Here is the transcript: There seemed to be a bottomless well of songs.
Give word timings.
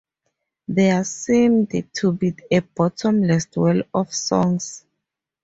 There 0.67 1.03
seemed 1.03 1.73
to 1.97 2.11
be 2.11 2.33
a 2.49 2.61
bottomless 2.61 3.45
well 3.55 3.83
of 3.93 4.11
songs. 4.11 4.83